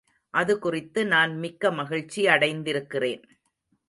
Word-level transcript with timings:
அது 0.33 0.59
குறித்து 0.59 1.05
நான் 1.05 1.37
மிக்க 1.37 1.71
மகிழ்ச்சி 1.71 2.27
அடைந்திருக்கிறேன். 2.27 3.23